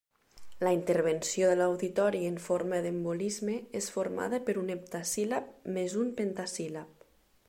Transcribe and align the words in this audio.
La 0.67 0.71
intervenció 0.75 1.49
de 1.49 1.57
l'auditori 1.59 2.21
en 2.29 2.39
forma 2.45 2.79
d'embolisme 2.85 3.59
és 3.81 3.91
formada 3.97 4.39
per 4.49 4.57
un 4.63 4.75
heptasíl·lab 4.77 5.53
més 5.77 5.99
un 6.05 6.11
pentasíl·lab. 6.23 7.07